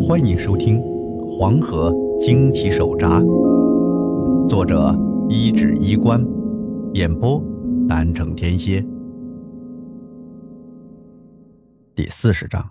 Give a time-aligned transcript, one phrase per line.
[0.00, 0.80] 欢迎收听
[1.28, 3.20] 《黄河惊奇手札》，
[4.48, 4.96] 作者
[5.28, 6.24] 一指衣冠，
[6.94, 7.42] 演播
[7.88, 8.84] 南城天蝎。
[11.96, 12.64] 第四十章，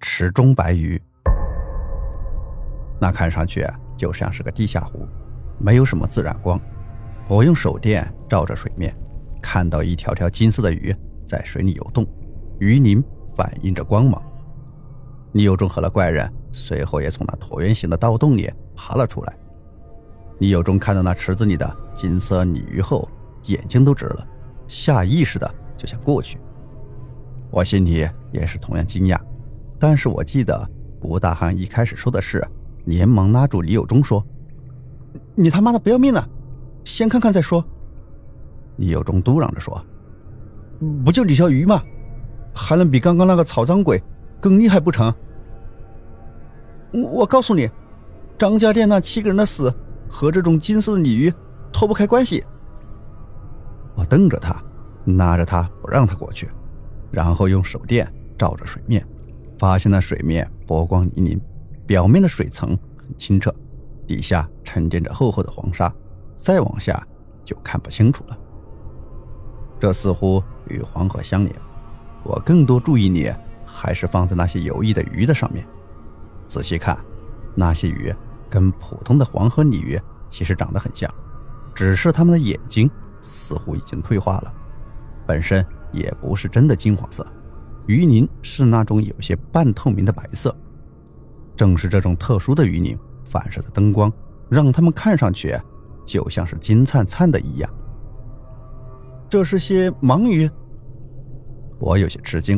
[0.00, 1.00] 池中白鱼。
[2.98, 5.06] 那看上去就像是个地下湖，
[5.58, 6.58] 没有什么自然光。
[7.28, 8.96] 我用手电照着水面，
[9.42, 10.96] 看到一条条金色的鱼
[11.26, 12.06] 在水里游动，
[12.58, 13.04] 鱼鳞
[13.36, 14.20] 反映着光芒。
[15.30, 16.26] 你有中和了怪人，
[16.56, 19.36] 随后也从那椭圆形的盗洞里爬了出来。
[20.38, 23.08] 倪有忠看到那池子里的金色鲤鱼后，
[23.46, 24.24] 眼睛都直了，
[24.68, 26.38] 下意识的就想过去。
[27.50, 29.18] 我心里也是同样惊讶，
[29.80, 30.68] 但是我记得
[31.02, 32.46] 吴大汉一开始说的是，
[32.84, 34.24] 连忙拉住李有忠说
[35.34, 36.28] ：“你他妈的不要命了，
[36.84, 37.64] 先看看再说。”
[38.78, 39.84] 李有忠嘟囔着说
[41.04, 41.82] ：“不就几条鱼吗？
[42.54, 44.00] 还能比刚刚那个草脏鬼
[44.40, 45.12] 更厉害不成？”
[47.02, 47.68] 我告诉你，
[48.38, 49.72] 张家店那七个人的死
[50.08, 51.32] 和这种金色的鲤鱼
[51.72, 52.44] 脱不开关系。
[53.96, 54.62] 我瞪着他，
[55.16, 56.48] 拉着他不让他过去，
[57.10, 59.04] 然后用手电照着水面，
[59.58, 61.40] 发现那水面波光粼粼，
[61.84, 63.52] 表面的水层很清澈，
[64.06, 65.92] 底下沉淀着厚厚的黄沙，
[66.36, 67.04] 再往下
[67.42, 68.38] 就看不清楚了。
[69.80, 71.52] 这似乎与黄河相连，
[72.22, 73.32] 我更多注意力
[73.66, 75.66] 还是放在那些游弋的鱼的上面。
[76.54, 76.96] 仔细看，
[77.56, 78.14] 那些鱼
[78.48, 81.12] 跟普通的黄河鲤鱼其实长得很像，
[81.74, 82.88] 只是它们的眼睛
[83.20, 84.54] 似乎已经退化了，
[85.26, 87.26] 本身也不是真的金黄色，
[87.88, 90.54] 鱼鳞是那种有些半透明的白色。
[91.56, 94.12] 正是这种特殊的鱼鳞反射的灯光，
[94.48, 95.58] 让它们看上去
[96.06, 97.68] 就像是金灿灿的一样。
[99.28, 100.48] 这是些盲鱼，
[101.80, 102.56] 我有些吃惊，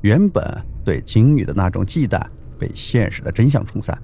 [0.00, 0.44] 原本
[0.84, 2.20] 对鲸鱼的那种忌惮。
[2.58, 3.96] 被现实的真相冲散，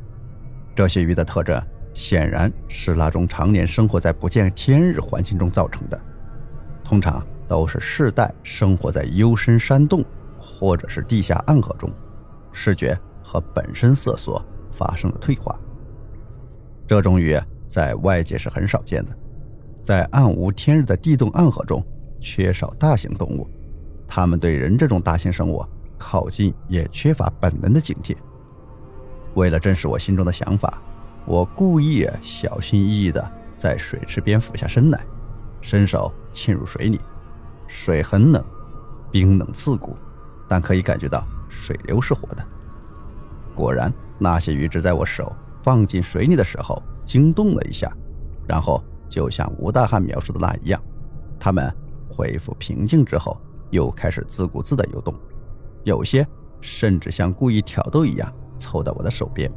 [0.74, 1.60] 这些鱼的特征
[1.92, 6.00] 显然是那种常年生活在不见天日环境中造成的，
[6.82, 10.04] 通常都是世代生活在幽深山洞
[10.38, 11.90] 或者是地下暗河中，
[12.52, 15.58] 视觉和本身色素发生了退化。
[16.86, 19.16] 这种鱼在外界是很少见的，
[19.82, 21.84] 在暗无天日的地洞暗河中
[22.20, 23.48] 缺少大型动物，
[24.06, 25.64] 它们对人这种大型生物
[25.98, 28.16] 靠近也缺乏本能的警惕。
[29.34, 30.80] 为了证实我心中的想法，
[31.26, 35.04] 我故意小心翼翼地在水池边俯下身来，
[35.60, 37.00] 伸手浸入水里。
[37.66, 38.44] 水很冷，
[39.10, 39.96] 冰冷刺骨，
[40.46, 42.44] 但可以感觉到水流是活的。
[43.54, 47.90] 果然，那些鱼只在我手放进水里的时候惊动了一下，
[48.46, 50.80] 然后就像吴大汉描述的那一样，
[51.40, 51.74] 它们
[52.10, 53.40] 恢复平静之后，
[53.70, 55.14] 又开始自顾自地游动，
[55.84, 56.26] 有些
[56.60, 58.32] 甚至像故意挑逗一样。
[58.58, 59.50] 凑到我的手边，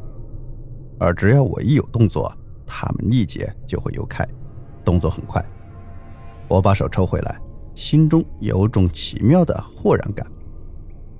[1.00, 2.34] 而只要我一有动作，
[2.66, 4.28] 他们立即就会游开，
[4.84, 5.44] 动作很快。
[6.48, 7.40] 我把手抽回来，
[7.76, 10.26] 心中有种奇妙的豁然感。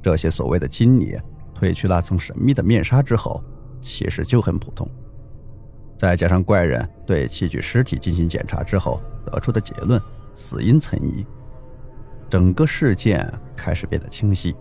[0.02, 1.18] 这些所谓的经理
[1.60, 3.44] 褪去那层神秘的面纱之后，
[3.82, 4.90] 其实就很普通。
[5.98, 10.02] 再加上怪人对器具尸体进行检查之后得出的结论，
[10.34, 11.26] 死因存疑，
[12.30, 14.56] 整个事件开始变得清晰。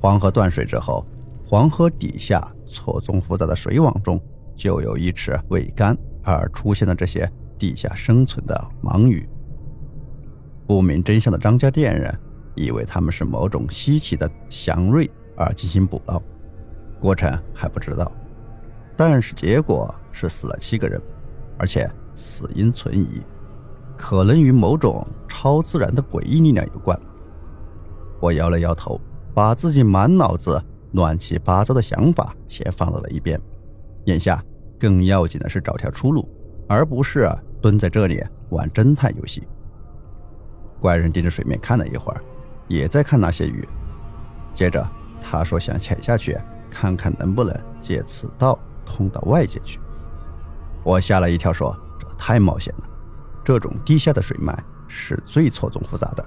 [0.00, 1.06] 黄河断水之后。
[1.50, 4.20] 黄河底下错综复杂的水网中，
[4.54, 7.26] 就有一池未干而出现了这些
[7.56, 9.26] 地下生存的盲鱼。
[10.66, 12.14] 不明真相的张家店人
[12.54, 16.20] 以为他们是某种稀奇的祥瑞而进行捕捞，
[17.00, 18.12] 过程还不知道，
[18.94, 21.00] 但是结果是死了七个人，
[21.58, 23.22] 而且死因存疑，
[23.96, 27.00] 可能与某种超自然的诡异力量有关。
[28.20, 29.00] 我摇了摇头，
[29.32, 30.62] 把自己满脑子。
[30.92, 33.40] 乱七八糟的想法先放到了一边，
[34.04, 34.42] 眼下
[34.78, 36.28] 更要紧的是找条出路，
[36.68, 37.28] 而不是
[37.60, 39.46] 蹲在这里玩侦探游戏。
[40.80, 42.22] 怪人盯着水面看了一会儿，
[42.68, 43.68] 也在看那些鱼。
[44.54, 44.84] 接着
[45.20, 46.36] 他说想潜下去
[46.70, 49.78] 看看能不能借此道通到外界去。
[50.84, 52.88] 我吓了一跳，说这太冒险了，
[53.44, 54.56] 这种地下的水脉
[54.86, 56.24] 是最错综复杂的，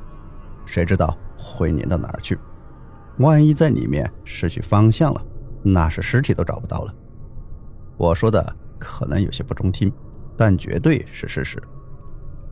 [0.65, 2.37] 谁知道会连到哪儿去？
[3.17, 5.21] 万一在里面失去方向了，
[5.63, 6.93] 那是尸体都找不到了。
[7.97, 9.91] 我说的可能有些不中听，
[10.35, 11.61] 但绝对是事实。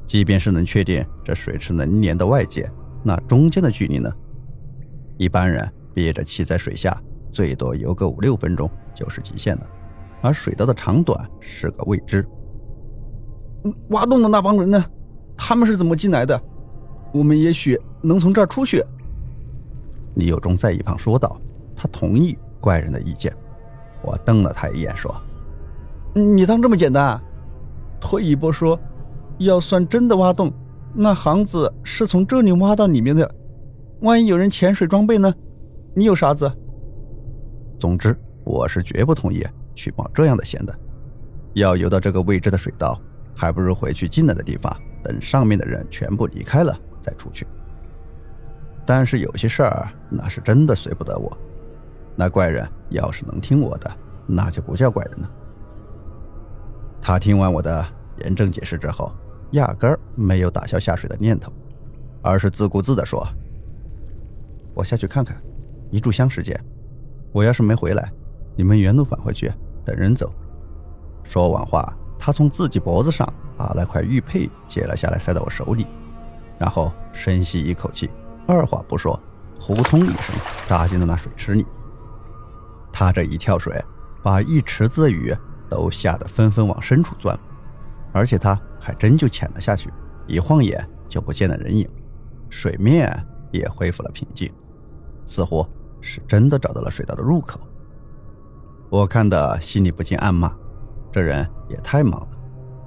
[0.06, 2.70] 即便是能确定这水池能连到外界，
[3.04, 4.12] 那中间的距离呢？
[5.18, 6.96] 一般人憋着气在水下，
[7.32, 9.68] 最多游个五六分钟就是极限了，
[10.22, 12.26] 而水道的长短是个未知。
[13.90, 14.84] 挖洞的那帮人呢？
[15.36, 16.42] 他们是怎么进来的？
[17.14, 18.84] 我们也许能从这儿出去。
[20.16, 21.40] 李有忠在一旁说道
[21.76, 23.34] ：“他同意怪人的意见。
[24.02, 25.16] 我瞪了他一眼，说
[26.14, 27.20] ：“你当这么简单？
[28.00, 28.80] 退一步说，
[29.38, 30.52] 要算真的挖洞，
[30.94, 33.30] 那行子是从这里挖到里面的，
[34.02, 35.34] 万一有人潜水装备呢？
[35.94, 36.52] 你有啥子？
[37.78, 40.74] 总之，我是绝不同意去冒这样的险的。
[41.54, 43.00] 要游到这个未知的水道，
[43.36, 44.74] 还不如回去进来的地方，
[45.04, 47.46] 等上面的人全部离开了再出去。
[48.90, 51.32] 但是有些事儿，那是真的随不得我。”
[52.18, 53.88] 那怪人要是能听我的，
[54.26, 55.30] 那就不叫怪人了。
[57.00, 57.86] 他听完我的
[58.24, 59.12] 严正解释之后，
[59.52, 61.54] 压根儿没有打消下水的念头，
[62.24, 63.24] 而是自顾自地说
[64.74, 65.40] ：“我下去看看，
[65.92, 66.60] 一炷香时间，
[67.32, 68.12] 我要是没回来，
[68.56, 69.54] 你们原路返回去，
[69.86, 70.34] 等人走。”
[71.24, 75.86] 说完话，他从自己脖子上把那块玉佩解了下来，塞到我手里，
[76.58, 78.10] 然后深吸一口气，
[78.50, 79.22] 二话不说，
[79.60, 80.36] 扑通一声
[80.68, 81.64] 扎进了那水池里。
[82.92, 83.80] 他这一跳水，
[84.24, 85.32] 把一池子的鱼
[85.70, 87.38] 都吓得纷纷往深处钻，
[88.12, 89.94] 而且他还真就潜了下去，
[90.26, 91.88] 一晃眼就不见了人影，
[92.50, 94.52] 水面也恢复了平静，
[95.26, 95.64] 似乎
[96.02, 97.60] 是真的找到了水道的入口。
[98.90, 100.52] 我看的心里不禁暗骂：
[101.12, 102.28] 这人也太莽了，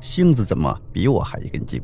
[0.01, 1.81] 性子怎么比我还一根筋？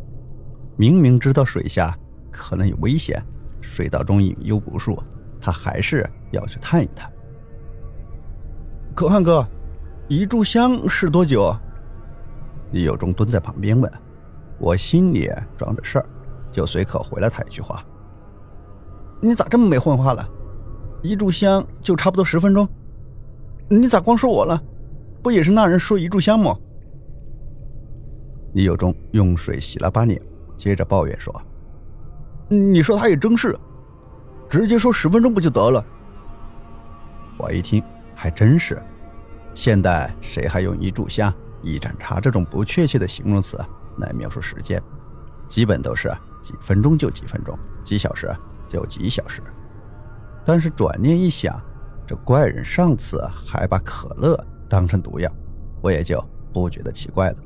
[0.76, 1.96] 明明知道水下
[2.28, 3.24] 可能有危险，
[3.60, 5.02] 水道中隐忧无数，
[5.40, 7.10] 他还是要去探一探。
[8.94, 9.46] 可汗哥，
[10.08, 11.54] 一炷香是多久？
[12.72, 13.90] 李有忠蹲在旁边问。
[14.58, 16.06] 我心里装着事儿，
[16.50, 17.84] 就随口回了他一句话
[19.22, 20.28] ：“你咋这么没文化了？
[21.00, 22.68] 一炷香就差不多十分钟，
[23.68, 24.60] 你咋光说我了？
[25.22, 26.56] 不也是那人说一炷香吗？”
[28.54, 30.20] 李有忠用水洗了把脸，
[30.56, 31.32] 接着抱怨说
[32.48, 33.58] ：“你说他也真是，
[34.48, 35.84] 直接说十分钟不就得了？”
[37.38, 37.82] 我一听。
[38.20, 38.82] 还真是，
[39.54, 43.56] 现代谁还用一炷香、一盏茶这种不确切的形容词
[43.98, 44.82] 来描述时间？
[45.46, 46.12] 基本都是
[46.42, 48.28] 几分钟就几分钟，几小时
[48.66, 49.40] 就几小时。
[50.44, 51.62] 但是转念一想，
[52.08, 54.36] 这怪人上次还把可乐
[54.68, 55.30] 当成毒药，
[55.80, 56.20] 我也就
[56.52, 57.36] 不觉得奇怪了。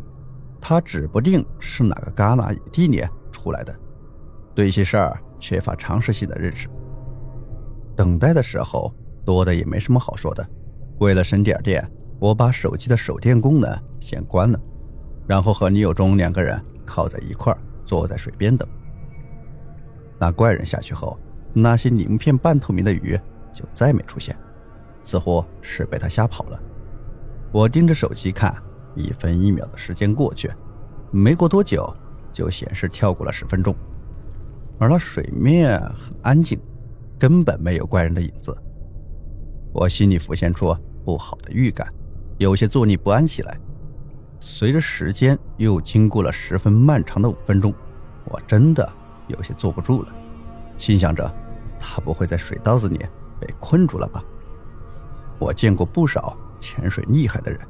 [0.58, 3.78] 他指不定是哪个旮旯地里出来的，
[4.54, 6.68] 对一些事儿缺乏常识性的认识。
[7.96, 8.92] 等待的时候
[9.24, 10.46] 多的也没什么好说的。
[10.98, 11.86] 为了省点电，
[12.18, 14.60] 我把手机的手电功能先关了，
[15.26, 18.68] 然后和女友忠两个人靠在一块儿，坐在水边等。
[20.18, 21.18] 那怪人下去后，
[21.52, 23.18] 那些鳞片半透明的鱼
[23.52, 24.36] 就再没出现，
[25.02, 26.60] 似乎是被他吓跑了。
[27.50, 28.54] 我盯着手机看，
[28.94, 30.50] 一分一秒的时间过去，
[31.10, 31.92] 没过多久
[32.30, 33.74] 就显示跳过了十分钟，
[34.82, 36.60] 而那水面很安静，
[37.16, 38.52] 根本没有怪人的影子。
[39.72, 40.76] 我心里浮现出。
[41.04, 41.92] 不好的预感，
[42.38, 43.58] 有些坐立不安起来。
[44.38, 47.74] 随着时间又经过了十分漫长的五分钟，
[48.26, 48.88] 我真的
[49.26, 50.14] 有些坐不住了，
[50.76, 51.28] 心想着
[51.78, 52.98] 他不会在水道子里
[53.40, 54.22] 被困住了吧？
[55.40, 57.60] 我见过不少潜水厉害的人，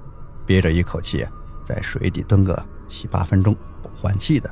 [0.45, 1.27] 憋着一口气
[1.65, 4.51] 在水底蹲个七八分钟不换气的。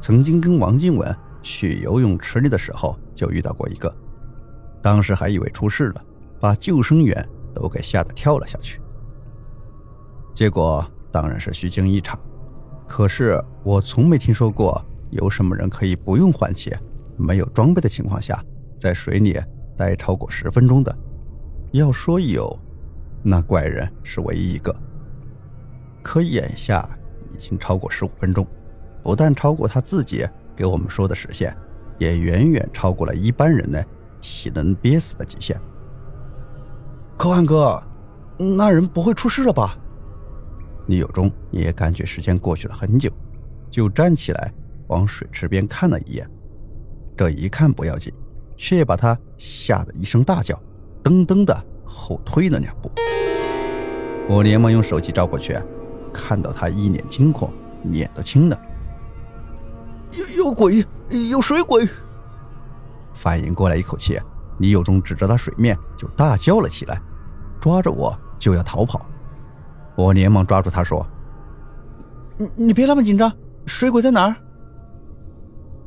[0.00, 3.94] 曾经跟王静文去游泳池里的时候就遇到过一个，
[4.80, 6.04] 当时还以为出事了，
[6.40, 7.28] 把救生员。
[7.52, 8.80] 都给吓得跳了下去，
[10.32, 12.16] 结果当然是虚惊一场。
[12.86, 14.80] 可是我从没听说过
[15.10, 16.72] 有什么人可以不用换气、
[17.16, 18.40] 没有装备的情况下
[18.78, 19.36] 在水里
[19.76, 20.96] 待超过十分钟的。
[21.72, 22.56] 要说有，
[23.20, 24.72] 那怪人是唯一一个。
[26.04, 26.88] 可眼下
[27.34, 28.46] 已经超过十五分钟，
[29.02, 30.24] 不但超过他自己
[30.60, 31.56] 给我们说的时限，
[31.96, 33.82] 也远远超过了一般人的
[34.20, 35.58] 体能憋死的极限。
[37.16, 37.82] 可汗哥，
[38.36, 39.78] 那人不会出事了吧？
[40.88, 43.10] 李有忠也感觉时间过去了很久，
[43.70, 44.52] 就站起来
[44.88, 46.28] 往水池边看了一眼。
[47.16, 48.12] 这一看不要紧，
[48.54, 50.54] 却把他吓得一声大叫，
[51.02, 52.90] 噔噔的后退了两步。
[54.28, 55.58] 我连忙用手机照过去，
[56.12, 57.50] 看到他一脸惊恐，
[57.84, 58.60] 脸都青了。
[60.40, 60.84] 有鬼，
[61.28, 61.86] 有水鬼！
[63.12, 64.18] 反应过来一口气，
[64.58, 67.00] 李有忠指着他水面就大叫了起来。
[67.60, 69.06] 抓着我就要逃跑，
[69.94, 71.06] 我连忙抓住他说
[72.38, 73.30] ：“你你别那么紧张，
[73.66, 74.34] 水鬼在哪儿？”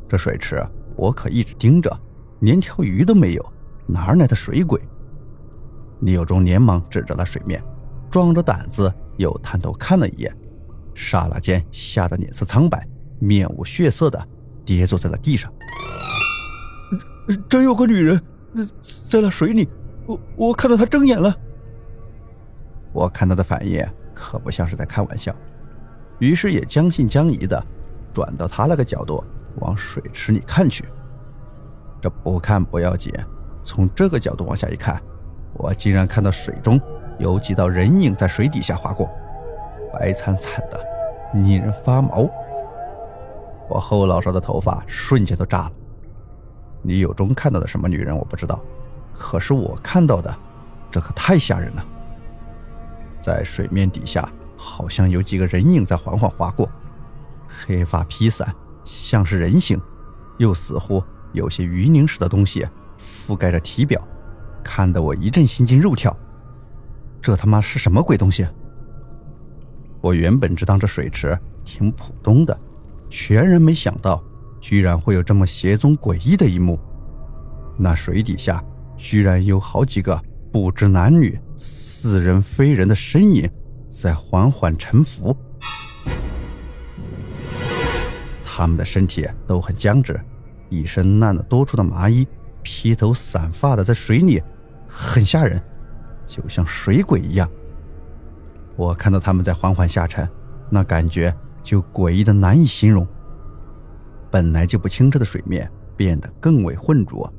[0.07, 0.63] 这水池
[0.95, 1.91] 我可一直盯着，
[2.41, 3.53] 连条鱼都没有，
[3.88, 4.79] 哪来的水鬼？
[6.01, 7.63] 李有忠连忙指着那水面，
[8.07, 10.38] 壮着胆子又探头看了一眼，
[10.93, 14.27] 刹那间吓得脸色苍白，面无血色的
[14.65, 15.51] 跌坐在了地上。
[17.50, 18.20] 真有个女人
[19.10, 19.70] 在那水里，
[20.05, 21.36] 我我看到她睁眼了。
[22.91, 25.36] 我看他的反应可不像是在开玩笑，
[26.20, 27.65] 于是也将信将疑的
[28.13, 29.24] 转到他那个角度
[29.55, 30.86] 往水池里看去。
[32.00, 33.12] 这不看不要紧，
[33.63, 35.01] 从这个角度往下一看，
[35.53, 36.79] 我竟然看到水中
[37.17, 39.10] 有几道人影在水底下划过，
[39.91, 40.79] 白惨惨的，
[41.34, 42.29] 令人发毛。
[43.70, 45.72] 我后脑勺的头发瞬间都炸了。
[46.84, 48.60] 李有忠看到的什么女人我不知道，
[49.13, 50.36] 可是我看到的，
[50.91, 51.86] 这可太吓人了。
[53.20, 56.70] 在水面底下，好像有几个人影在缓缓划过，
[57.48, 58.53] 黑发披散，
[58.84, 59.79] 像是人形，
[60.38, 61.01] 又似乎
[61.32, 62.67] 有些鱼鳞似的东西
[63.00, 64.05] 覆盖着体表，
[64.62, 66.15] 看得我一阵心惊肉跳。
[67.22, 68.46] 这他妈是什么鬼东西？
[70.01, 72.60] 我原本只当这水池挺普通的，
[73.15, 74.24] 全然没想到，
[74.60, 76.79] 居然会有这么邪宗诡异的一幕。
[77.77, 78.62] 那水底下
[78.98, 80.20] 居然有好几个。
[80.51, 83.50] 不知男女、似人非人的身影
[83.89, 85.36] 在缓缓沉浮，
[88.43, 90.20] 他们的身体都很僵直，
[90.70, 92.27] 一身烂了多处的麻衣，
[92.62, 94.41] 披头散发的在水里，
[94.88, 95.60] 很吓人，
[96.24, 97.50] 就像水鬼一样。
[98.75, 100.29] 我看到他们在缓缓下沉，
[100.70, 103.08] 那感觉就诡异的难以形容。
[104.29, 107.32] 本来就不清澈的水面变得更为浑浊。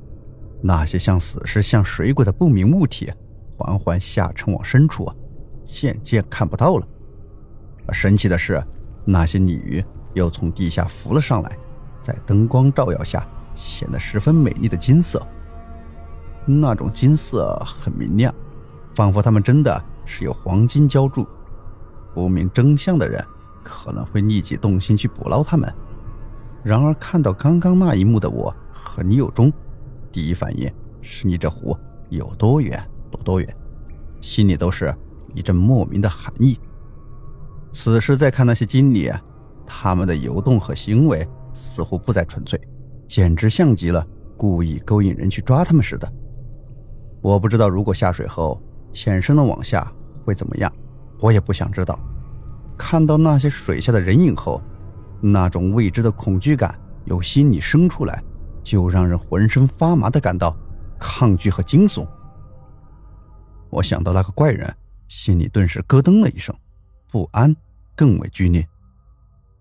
[0.62, 3.12] 那些像死尸、像水鬼的不明物体，
[3.57, 5.07] 缓缓下沉往深处，
[5.62, 6.88] 渐渐看不到了。
[7.87, 8.64] 而神奇的是，
[9.04, 11.59] 那些鲤鱼又从地下浮了上来，
[12.00, 15.21] 在灯光照耀下，显得十分美丽的金色。
[16.47, 18.35] 那种金色很明亮，
[18.95, 21.26] 仿佛它们真的是由黄金浇筑。
[22.14, 23.23] 不明真相的人
[23.64, 25.68] 可能会立即动心去捕捞它们。
[26.62, 29.52] 然而，看到刚刚那一幕的我和李有忠。
[30.12, 31.76] 第一反应是你这湖
[32.09, 32.80] 有多远
[33.11, 33.56] 躲多远，
[34.21, 34.94] 心里都是
[35.35, 36.59] 一阵莫名的寒意。
[37.73, 39.11] 此时再看那些锦鲤，
[39.66, 42.61] 它们的游动和行为似乎不再纯粹，
[43.09, 44.06] 简直像极了
[44.37, 46.11] 故意勾引人去抓它们似的。
[47.21, 49.92] 我不知道如果下水后潜深的往下
[50.25, 50.73] 会怎么样，
[51.18, 51.99] 我也不想知道。
[52.76, 54.61] 看到那些水下的人影后，
[55.21, 58.23] 那种未知的恐惧感由心里生出来。
[58.64, 60.57] 就让人浑身发麻的感到
[60.99, 62.09] 抗拒和惊悚。
[63.69, 64.75] 我想到那个怪人，
[65.07, 66.57] 心里顿时咯噔了一声，
[67.11, 67.54] 不安
[67.95, 68.66] 更为剧烈。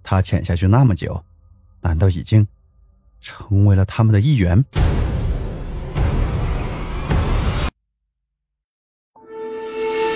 [0.01, 1.21] 他潜下去那么久，
[1.81, 2.47] 难道已经
[3.19, 4.63] 成为了他们的一员？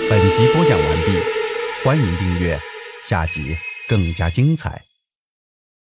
[0.08, 1.20] 本集播讲完毕，
[1.84, 2.58] 欢迎订阅，
[3.04, 3.56] 下集
[3.88, 4.87] 更加精彩。